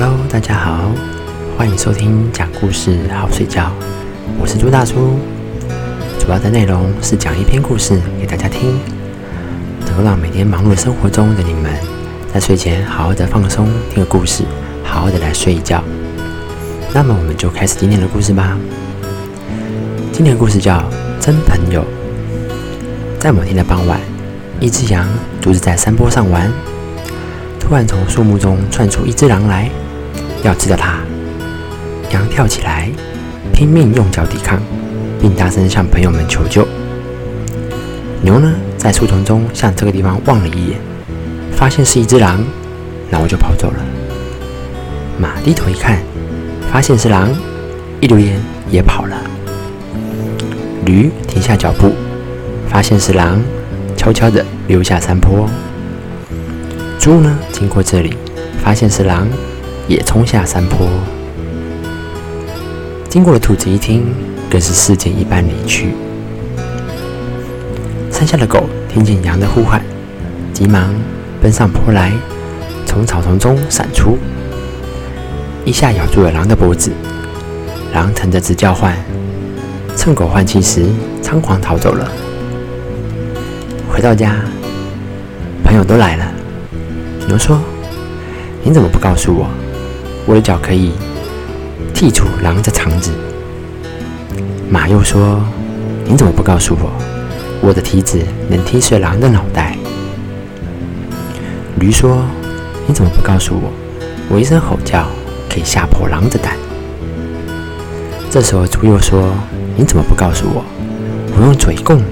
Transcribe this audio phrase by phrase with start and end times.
[0.00, 0.92] Hello，大家好，
[1.56, 3.72] 欢迎收听讲故事好睡觉，
[4.40, 5.18] 我是朱大叔。
[6.20, 8.78] 主要的内容是讲一篇故事给大家听，
[9.86, 11.72] 能够让每天忙碌的生活中的你们，
[12.32, 14.44] 在睡前好好的放松，听个故事，
[14.84, 15.82] 好好的来睡一觉。
[16.94, 18.56] 那么我们就开始今天的故事吧。
[20.12, 20.76] 今天的故事叫
[21.18, 21.80] 《真朋友》。
[23.18, 23.98] 在某天的傍晚，
[24.60, 25.04] 一只羊
[25.42, 26.48] 独自在山坡上玩，
[27.58, 29.68] 突然从树木中窜出一只狼来。
[30.42, 30.98] 要吃掉它，
[32.10, 32.90] 羊跳起来，
[33.52, 34.60] 拼命用脚抵抗，
[35.20, 36.66] 并大声向朋友们求救。
[38.22, 40.78] 牛呢，在树丛中向这个地方望了一眼，
[41.52, 42.44] 发现是一只狼，
[43.10, 43.76] 那我就跑走了。
[45.18, 45.98] 马低头一看，
[46.72, 47.30] 发现是狼，
[48.00, 49.16] 一溜烟也跑了。
[50.84, 51.92] 驴停下脚步，
[52.68, 53.42] 发现是狼，
[53.96, 55.48] 悄悄地溜下山坡。
[56.98, 58.16] 猪呢，经过这里，
[58.62, 59.26] 发现是狼。
[59.88, 60.86] 也冲下山坡。
[63.08, 64.04] 经过的兔子一听，
[64.50, 65.94] 更是事件一般离去。
[68.12, 69.82] 山下的狗听见羊的呼喊，
[70.52, 70.94] 急忙
[71.40, 72.12] 奔上坡来，
[72.84, 74.18] 从草丛中闪出，
[75.64, 76.92] 一下咬住了狼的脖子。
[77.94, 78.94] 狼疼得直叫唤，
[79.96, 80.84] 趁狗换气时，
[81.22, 82.12] 仓皇逃走了。
[83.90, 84.36] 回到家，
[85.64, 86.30] 朋友都来了。
[87.26, 87.58] 牛说
[88.62, 89.48] ：“你怎么不告诉我？”
[90.28, 90.92] 我的脚可以
[91.94, 93.10] 剔除狼的肠子。
[94.70, 95.40] 马又说
[96.04, 96.92] ：“你怎么不告诉我，
[97.62, 99.74] 我的蹄子能踢碎狼的脑袋？”
[101.80, 102.22] 驴说
[102.86, 103.72] ：“你怎么不告诉我，
[104.28, 105.06] 我一声吼叫
[105.48, 106.54] 可以吓破狼的胆？”
[108.30, 109.32] 这时候猪又说
[109.78, 110.62] ：“你怎么不告诉我，
[111.38, 112.02] 我用嘴供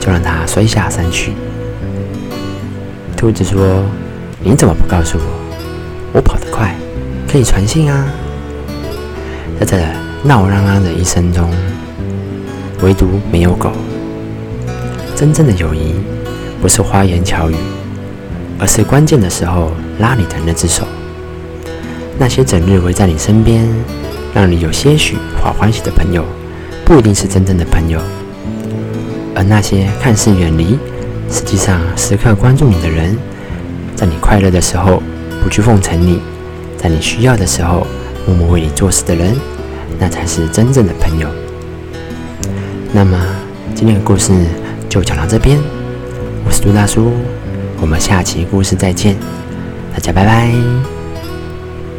[0.00, 1.32] 就让它摔下山去？”
[3.14, 3.84] 兔子说
[4.42, 5.24] ：“你怎么不告诉我，？”
[7.32, 8.04] 可以传信啊！
[9.58, 9.78] 在这
[10.22, 11.48] 闹嚷嚷的一生中，
[12.82, 13.72] 唯独没有狗。
[15.16, 15.94] 真正的友谊
[16.60, 17.54] 不是花言巧语，
[18.58, 20.86] 而是关键的时候拉你的那只手。
[22.18, 23.66] 那些整日围在你身边，
[24.34, 26.22] 让你有些许好欢喜的朋友，
[26.84, 27.98] 不一定是真正的朋友。
[29.34, 30.78] 而那些看似远离，
[31.30, 33.16] 实际上时刻关注你的人，
[33.96, 35.02] 在你快乐的时候
[35.42, 36.20] 不去奉承你。
[36.82, 37.86] 在你需要的时候，
[38.26, 39.36] 默默为你做事的人，
[40.00, 41.28] 那才是真正的朋友。
[42.92, 43.16] 那么，
[43.72, 44.32] 今天的故事
[44.88, 45.60] 就讲到这边。
[46.44, 47.12] 我是杜大叔，
[47.80, 49.16] 我们下期故事再见，
[49.92, 51.01] 大家拜拜。